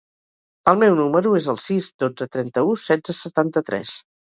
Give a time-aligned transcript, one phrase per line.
[0.71, 3.97] El meu número es el sis, dotze, trenta-u, setze, setanta-tres.